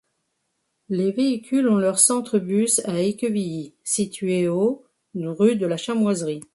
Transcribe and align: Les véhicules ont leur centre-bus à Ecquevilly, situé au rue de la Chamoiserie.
Les 0.89 1.11
véhicules 1.11 1.69
ont 1.69 1.77
leur 1.77 1.99
centre-bus 1.99 2.79
à 2.85 3.03
Ecquevilly, 3.03 3.75
situé 3.83 4.47
au 4.47 4.83
rue 5.13 5.57
de 5.57 5.67
la 5.67 5.77
Chamoiserie. 5.77 6.41